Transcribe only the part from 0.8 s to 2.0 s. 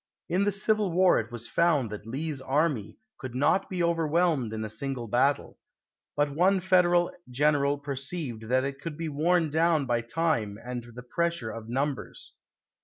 War it was found